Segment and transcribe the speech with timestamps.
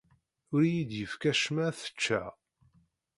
[0.53, 2.27] Ur iyi-d-yefki acemma ad t-ččeɣ.